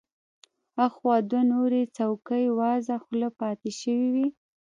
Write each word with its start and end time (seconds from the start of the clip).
اخوا 0.85 1.15
دوه 1.29 1.41
نورې 1.51 1.81
څوکۍ 1.95 2.45
وازه 2.59 2.95
خوله 3.03 3.29
پاتې 3.39 3.69
شوې 3.79 4.07
وې. 4.13 4.27